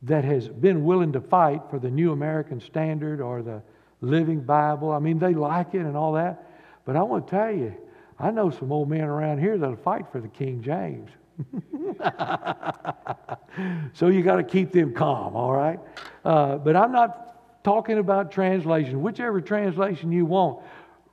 [0.03, 3.63] that has been willing to fight for the New American Standard or the
[4.01, 4.91] Living Bible.
[4.91, 6.52] I mean, they like it and all that.
[6.85, 7.75] But I want to tell you,
[8.19, 11.09] I know some old men around here that'll fight for the King James.
[13.93, 15.79] so you got to keep them calm, all right?
[16.23, 19.01] Uh, but I'm not talking about translation.
[19.01, 20.63] Whichever translation you want,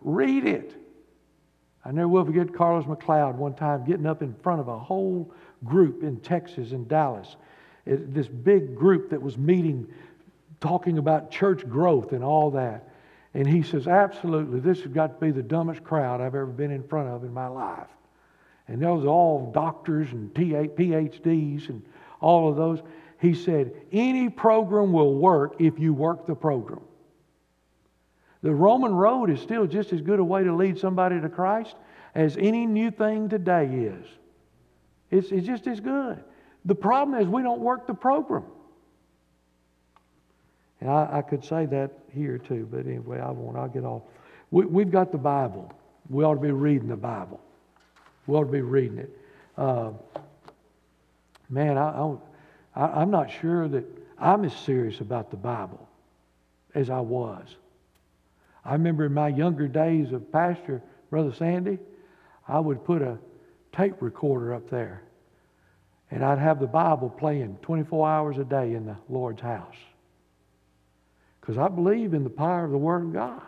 [0.00, 0.76] read it.
[1.84, 5.32] I never will forget Carlos McLeod one time getting up in front of a whole
[5.64, 7.36] group in Texas in Dallas.
[7.86, 9.88] It, this big group that was meeting,
[10.60, 12.89] talking about church growth and all that.
[13.34, 16.70] And he says, Absolutely, this has got to be the dumbest crowd I've ever been
[16.70, 17.88] in front of in my life.
[18.68, 21.82] And those are all doctors and PhDs and
[22.20, 22.80] all of those.
[23.20, 26.82] He said, Any program will work if you work the program.
[28.42, 31.76] The Roman road is still just as good a way to lead somebody to Christ
[32.14, 34.06] as any new thing today is.
[35.10, 36.22] It's, it's just as good.
[36.64, 38.44] The problem is we don't work the program.
[40.80, 43.56] And I, I, could say that here too, but anyway, I won't.
[43.56, 44.02] I'll get off.
[44.50, 45.72] We, have got the Bible.
[46.08, 47.40] We ought to be reading the Bible.
[48.26, 49.16] We ought to be reading it.
[49.56, 49.90] Uh,
[51.48, 52.14] man, I,
[52.74, 53.84] I, I'm not sure that
[54.18, 55.86] I'm as serious about the Bible
[56.74, 57.56] as I was.
[58.64, 61.78] I remember in my younger days of pastor, Brother Sandy,
[62.48, 63.18] I would put a
[63.72, 65.02] tape recorder up there
[66.10, 69.76] and I'd have the Bible playing 24 hours a day in the Lord's house.
[71.50, 73.42] Because I believe in the power of the Word of God.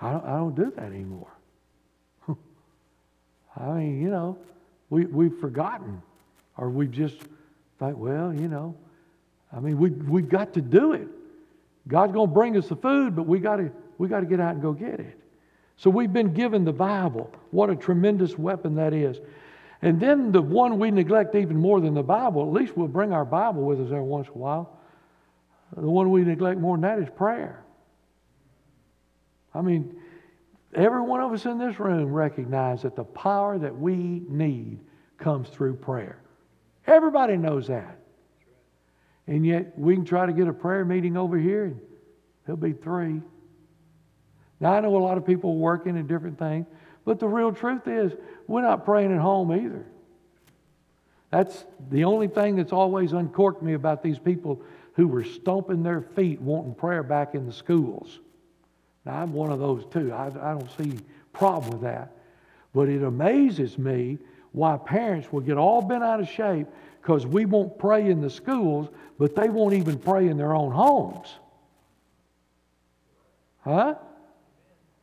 [0.00, 1.30] I don't, I don't do that anymore.
[3.56, 4.38] I mean, you know,
[4.88, 6.00] we, we've forgotten
[6.56, 7.18] or we've just
[7.78, 8.74] Think, well, you know,
[9.52, 11.08] I mean, we, we've got to do it.
[11.88, 14.40] God's going to bring us the food, but we got to we got to get
[14.40, 15.20] out and go get it.
[15.76, 17.30] So we've been given the Bible.
[17.50, 19.18] What a tremendous weapon that is.
[19.82, 23.12] And then the one we neglect even more than the Bible, at least we'll bring
[23.12, 24.75] our Bible with us every once in a while.
[25.74, 27.64] The one we neglect more than that is prayer.
[29.54, 29.96] I mean,
[30.74, 34.80] every one of us in this room recognize that the power that we need
[35.18, 36.18] comes through prayer.
[36.86, 37.98] Everybody knows that.
[39.26, 41.80] And yet we can try to get a prayer meeting over here and
[42.44, 43.20] there'll be three.
[44.60, 46.66] Now I know a lot of people working and different things,
[47.04, 48.12] but the real truth is
[48.46, 49.86] we're not praying at home either.
[51.30, 54.62] That's the only thing that's always uncorked me about these people
[54.96, 58.18] who were stomping their feet wanting prayer back in the schools.
[59.04, 60.12] Now I'm one of those too.
[60.12, 60.98] I, I don't see
[61.32, 62.16] problem with that.
[62.74, 64.18] But it amazes me
[64.52, 66.66] why parents will get all bent out of shape
[67.00, 70.72] because we won't pray in the schools, but they won't even pray in their own
[70.72, 71.28] homes.
[73.60, 73.96] Huh?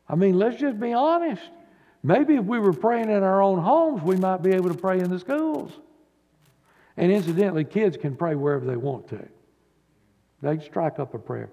[0.10, 1.42] I mean, let's just be honest.
[2.02, 5.00] Maybe if we were praying in our own homes, we might be able to pray
[5.00, 5.72] in the schools.
[6.98, 9.26] And incidentally, kids can pray wherever they want to.
[10.44, 11.50] They strike up a prayer.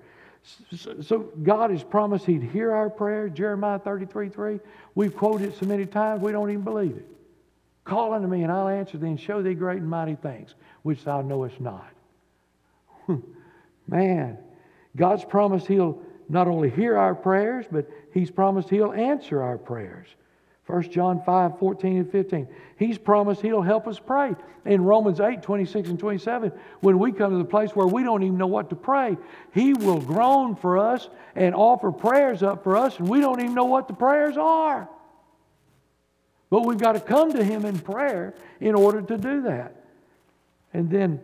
[1.02, 3.28] So God has promised He'd hear our prayer.
[3.28, 4.60] Jeremiah 33 3.
[4.94, 7.06] We've quoted it so many times we don't even believe it.
[7.84, 11.04] Call unto me and I'll answer thee and show thee great and mighty things which
[11.04, 11.90] thou knowest not.
[13.86, 14.38] Man,
[14.96, 20.08] God's promised He'll not only hear our prayers, but He's promised He'll answer our prayers.
[20.70, 22.48] 1 John 5, 14 and 15.
[22.76, 24.34] He's promised He'll help us pray.
[24.64, 28.22] In Romans 8, 26 and 27, when we come to the place where we don't
[28.22, 29.16] even know what to pray,
[29.52, 33.54] He will groan for us and offer prayers up for us, and we don't even
[33.54, 34.88] know what the prayers are.
[36.50, 39.76] But we've got to come to Him in prayer in order to do that.
[40.72, 41.20] And then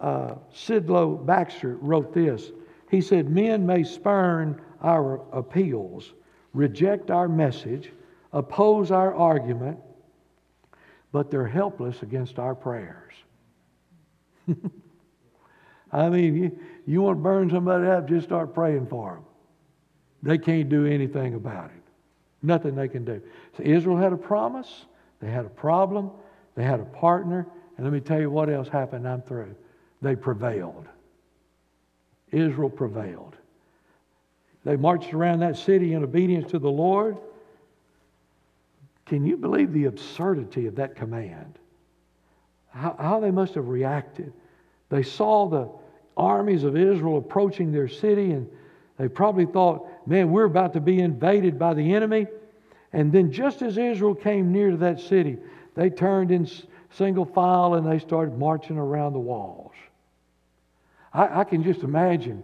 [0.00, 2.50] uh, Sidlow Baxter wrote this.
[2.90, 6.12] He said, Men may spurn our appeals
[6.58, 7.92] reject our message,
[8.32, 9.78] oppose our argument,
[11.12, 13.14] but they're helpless against our prayers.
[15.92, 19.24] I mean, you, you want to burn somebody up, just start praying for them.
[20.24, 21.82] They can't do anything about it.
[22.42, 23.22] Nothing they can do.
[23.56, 24.86] So Israel had a promise,
[25.20, 26.10] they had a problem,
[26.56, 29.06] they had a partner, and let me tell you what else happened.
[29.06, 29.54] I'm through.
[30.02, 30.88] They prevailed.
[32.32, 33.36] Israel prevailed.
[34.68, 37.16] They marched around that city in obedience to the Lord.
[39.06, 41.58] Can you believe the absurdity of that command?
[42.68, 44.30] How, how, they must have reacted.
[44.90, 45.70] They saw the
[46.18, 48.46] armies of Israel approaching their city, and
[48.98, 52.26] they probably thought, man, we're about to be invaded by the enemy.
[52.92, 55.38] And then, just as Israel came near to that city,
[55.76, 56.46] they turned in
[56.90, 59.72] single file and they started marching around the walls.
[61.14, 62.42] I, I can just imagine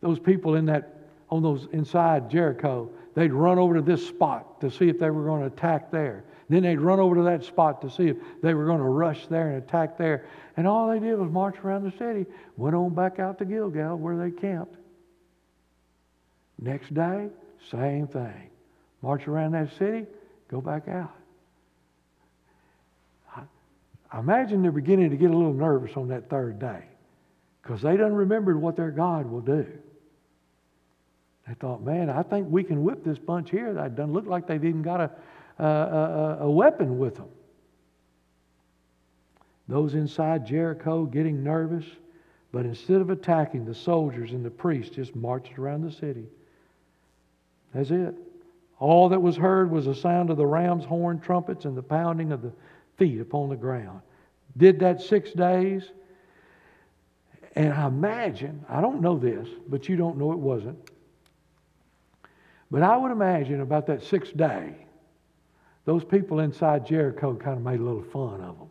[0.00, 1.01] those people in that
[1.32, 5.24] on those inside Jericho, they'd run over to this spot to see if they were
[5.24, 6.24] going to attack there.
[6.50, 9.26] Then they'd run over to that spot to see if they were going to rush
[9.28, 10.26] there and attack there.
[10.58, 12.26] And all they did was march around the city,
[12.58, 14.76] went on back out to Gilgal where they camped.
[16.60, 17.30] Next day,
[17.70, 18.50] same thing.
[19.00, 20.04] March around that city,
[20.48, 21.14] go back out.
[24.12, 26.84] I imagine they're beginning to get a little nervous on that third day
[27.62, 29.66] because they done remembered what their God will do.
[31.46, 33.72] They thought, man, I think we can whip this bunch here.
[33.74, 35.10] That doesn't look like they've even got a,
[35.58, 37.28] a, a, a weapon with them.
[39.68, 41.84] Those inside Jericho getting nervous,
[42.52, 46.26] but instead of attacking, the soldiers and the priests just marched around the city.
[47.74, 48.14] That's it.
[48.78, 52.32] All that was heard was the sound of the ram's horn, trumpets, and the pounding
[52.32, 52.52] of the
[52.98, 54.00] feet upon the ground.
[54.56, 55.90] Did that six days.
[57.54, 60.78] And I imagine, I don't know this, but you don't know it wasn't.
[62.72, 64.74] But I would imagine about that sixth day,
[65.84, 68.70] those people inside Jericho kind of made a little fun of them.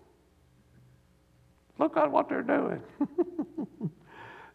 [1.77, 2.81] Look at what they're doing.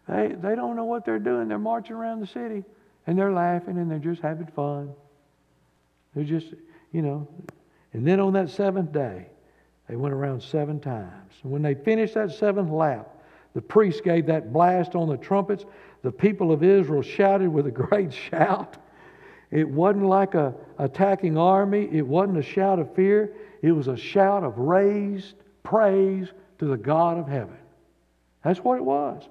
[0.08, 1.46] they, they don't know what they're doing.
[1.46, 2.64] They're marching around the city
[3.06, 4.92] and they're laughing and they're just having fun.
[6.16, 6.48] They're just,
[6.90, 7.28] you know.
[7.92, 9.28] And then on that seventh day,
[9.88, 11.34] they went around seven times.
[11.44, 13.16] And when they finished that seventh lap,
[13.54, 15.64] the priest gave that blast on the trumpets.
[16.02, 18.78] The people of Israel shouted with a great shout.
[19.50, 21.88] It wasn't like a attacking army.
[21.92, 23.32] It wasn't a shout of fear.
[23.62, 26.28] It was a shout of raised praise
[26.58, 27.56] to the God of heaven.
[28.42, 29.22] That's what it was.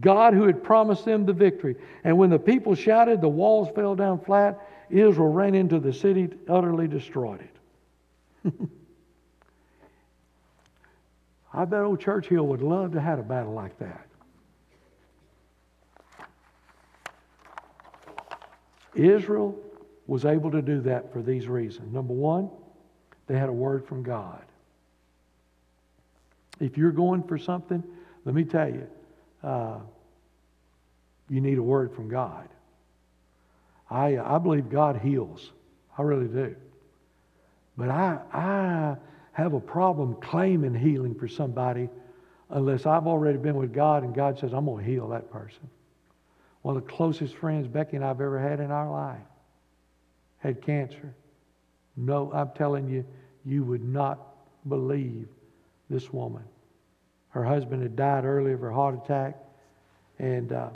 [0.00, 1.76] God who had promised them the victory.
[2.04, 4.68] And when the people shouted, the walls fell down flat.
[4.90, 7.40] Israel ran into the city, utterly destroyed
[8.44, 8.52] it.
[11.54, 14.06] I bet old Churchill would love to have a battle like that.
[18.94, 19.58] Israel
[20.06, 21.92] was able to do that for these reasons.
[21.92, 22.50] Number one,
[23.26, 24.42] they had a word from God.
[26.60, 27.82] If you're going for something,
[28.24, 28.86] let me tell you,
[29.42, 29.78] uh,
[31.28, 32.48] you need a word from God.
[33.90, 35.52] I, I believe God heals.
[35.96, 36.56] I really do.
[37.76, 38.96] But I, I
[39.32, 41.88] have a problem claiming healing for somebody
[42.50, 45.68] unless I've already been with God and God says, I'm going to heal that person.
[46.62, 49.20] One of the closest friends Becky and I've ever had in our life
[50.38, 51.14] had cancer.
[51.96, 53.04] No, I'm telling you,
[53.44, 54.18] you would not
[54.68, 55.28] believe
[55.90, 56.44] this woman.
[57.30, 59.36] Her husband had died early of a heart attack,
[60.18, 60.70] and uh,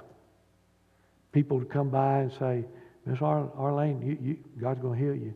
[1.32, 2.64] people would come by and say,
[3.05, 5.34] Miss Ar- Arlene, you, you, God's going to heal you.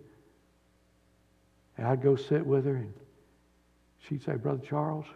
[1.76, 2.92] And I'd go sit with her, and
[4.08, 5.06] she'd say, Brother Charles,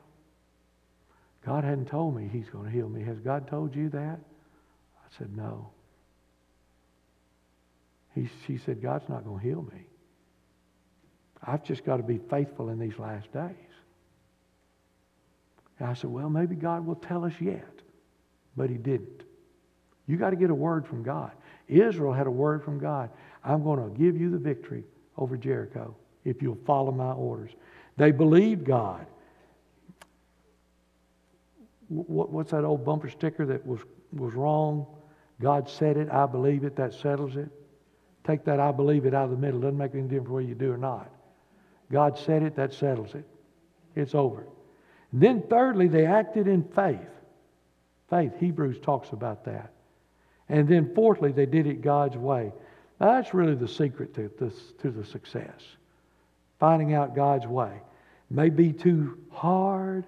[1.44, 3.02] God hadn't told me He's going to heal me.
[3.02, 4.20] Has God told you that?
[5.18, 5.70] Said, No.
[8.14, 9.86] He, she said, God's not going to heal me.
[11.42, 13.54] I've just got to be faithful in these last days.
[15.78, 17.68] And I said, Well, maybe God will tell us yet.
[18.56, 19.22] But He didn't.
[20.06, 21.32] You got to get a word from God.
[21.68, 23.10] Israel had a word from God.
[23.42, 24.84] I'm going to give you the victory
[25.16, 25.94] over Jericho
[26.24, 27.50] if you'll follow my orders.
[27.96, 29.06] They believed God.
[31.88, 33.80] What's that old bumper sticker that was,
[34.12, 34.86] was wrong?
[35.40, 37.48] God said it, I believe it, that settles it.
[38.24, 39.60] Take that I believe it out of the middle.
[39.60, 41.10] Doesn't make any difference whether you do or not.
[41.92, 43.26] God said it, that settles it.
[43.94, 44.46] It's over.
[45.12, 46.98] And then, thirdly, they acted in faith.
[48.10, 49.72] Faith, Hebrews talks about that.
[50.48, 52.52] And then, fourthly, they did it God's way.
[53.00, 55.60] Now, that's really the secret to, this, to the success.
[56.58, 57.72] Finding out God's way.
[58.30, 60.06] It may be too hard.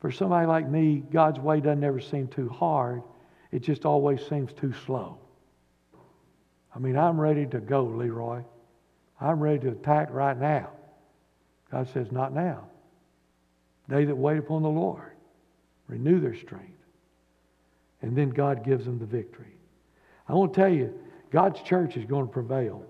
[0.00, 3.02] For somebody like me, God's way doesn't ever seem too hard.
[3.50, 5.18] It just always seems too slow.
[6.74, 8.42] I mean, I'm ready to go, Leroy.
[9.20, 10.70] I'm ready to attack right now.
[11.70, 12.64] God says, Not now.
[13.88, 15.12] They that wait upon the Lord
[15.88, 16.78] renew their strength.
[18.02, 19.56] And then God gives them the victory.
[20.28, 20.94] I want to tell you,
[21.30, 22.84] God's church is going to prevail.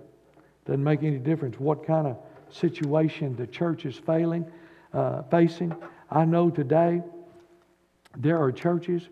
[0.66, 2.18] Doesn't make any difference what kind of
[2.50, 4.44] situation the church is failing,
[4.92, 5.74] uh, facing.
[6.10, 7.02] I know today
[8.16, 9.08] there are churches,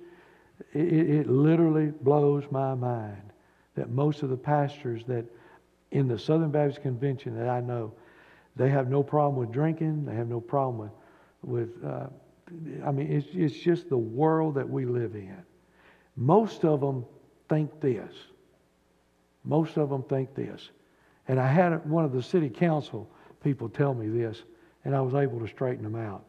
[0.73, 3.33] it, it literally blows my mind
[3.75, 5.25] that most of the pastors that
[5.91, 7.93] in the Southern Baptist Convention that I know,
[8.57, 10.91] they have no problem with drinking, they have no problem with,
[11.43, 12.07] with uh,
[12.85, 15.43] I mean, it's, it's just the world that we live in.
[16.17, 17.05] Most of them
[17.49, 18.13] think this.
[19.45, 20.71] Most of them think this.
[21.29, 23.11] And I had one of the city council
[23.43, 24.43] people tell me this,
[24.85, 26.25] and I was able to straighten them out.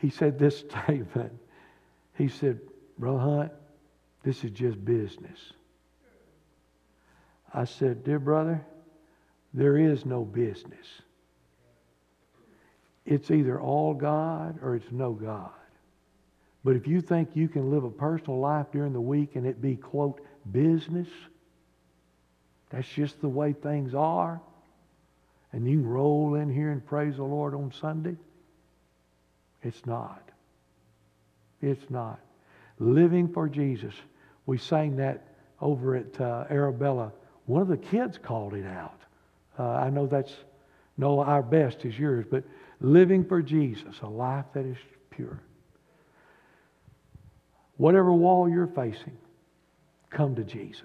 [0.00, 1.32] He said this statement.
[2.16, 2.60] He said,
[2.98, 3.52] Brother Hunt,
[4.22, 5.38] this is just business.
[7.52, 8.64] I said, Dear brother,
[9.52, 10.86] there is no business.
[13.06, 15.50] It's either all God or it's no God.
[16.64, 19.60] But if you think you can live a personal life during the week and it
[19.60, 20.20] be, quote,
[20.50, 21.08] business,
[22.70, 24.40] that's just the way things are,
[25.52, 28.16] and you can roll in here and praise the Lord on Sunday,
[29.64, 30.30] it's not.
[31.62, 32.20] It's not.
[32.78, 33.94] Living for Jesus.
[34.46, 35.26] We sang that
[35.60, 37.12] over at uh, Arabella.
[37.46, 39.00] One of the kids called it out.
[39.58, 40.32] Uh, I know that's,
[40.98, 42.44] no, our best is yours, but
[42.80, 44.76] living for Jesus, a life that is
[45.10, 45.40] pure.
[47.76, 49.16] Whatever wall you're facing,
[50.10, 50.82] come to Jesus.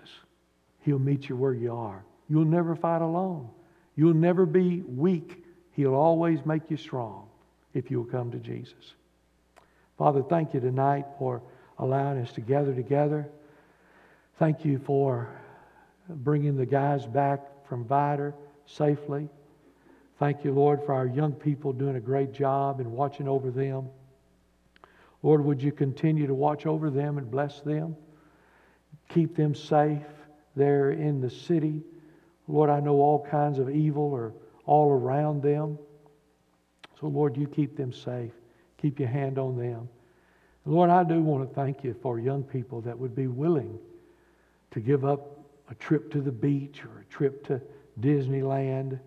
[0.81, 2.03] He'll meet you where you are.
[2.29, 3.49] You'll never fight alone.
[3.95, 5.43] You'll never be weak.
[5.73, 7.28] He'll always make you strong
[7.73, 8.93] if you'll come to Jesus.
[9.97, 11.41] Father, thank you tonight for
[11.77, 13.27] allowing us to gather together.
[14.37, 15.29] Thank you for
[16.07, 18.33] bringing the guys back from Vidor
[18.65, 19.29] safely.
[20.17, 23.89] Thank you, Lord, for our young people doing a great job and watching over them.
[25.21, 27.95] Lord, would you continue to watch over them and bless them?
[29.09, 30.03] Keep them safe
[30.55, 31.81] there in the city.
[32.47, 34.33] Lord, I know all kinds of evil are
[34.65, 35.77] all around them.
[36.99, 38.33] So, Lord, you keep them safe.
[38.81, 39.87] Keep your hand on them.
[40.65, 43.79] Lord, I do want to thank you for young people that would be willing
[44.71, 45.39] to give up
[45.69, 47.61] a trip to the beach or a trip to
[47.99, 48.99] Disneyland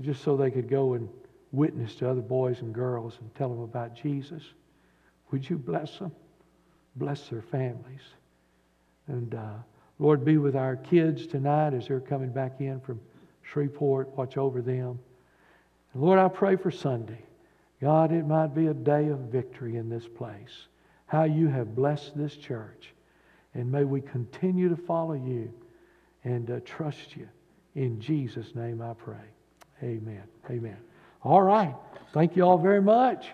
[0.00, 1.08] just so they could go and
[1.52, 4.42] witness to other boys and girls and tell them about Jesus.
[5.30, 6.12] Would you bless them?
[6.96, 8.00] Bless their families.
[9.08, 9.54] And uh,
[9.98, 13.00] Lord, be with our kids tonight as they're coming back in from
[13.42, 14.16] Shreveport.
[14.16, 14.98] Watch over them.
[15.96, 17.22] Lord, I pray for Sunday.
[17.80, 20.68] God, it might be a day of victory in this place.
[21.06, 22.92] How you have blessed this church.
[23.54, 25.52] And may we continue to follow you
[26.24, 27.28] and uh, trust you.
[27.74, 29.16] In Jesus' name I pray.
[29.82, 30.22] Amen.
[30.50, 30.76] Amen.
[31.22, 31.74] All right.
[32.12, 33.28] Thank you all very much.